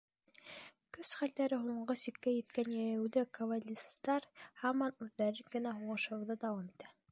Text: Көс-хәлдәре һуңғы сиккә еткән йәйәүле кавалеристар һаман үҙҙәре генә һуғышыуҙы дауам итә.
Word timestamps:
Көс-хәлдәре 0.97 1.59
һуңғы 1.65 1.95
сиккә 2.03 2.33
еткән 2.37 2.71
йәйәүле 2.77 3.25
кавалеристар 3.39 4.27
һаман 4.65 5.07
үҙҙәре 5.07 5.49
генә 5.57 5.77
һуғышыуҙы 5.83 6.41
дауам 6.47 6.69
итә. 6.77 6.95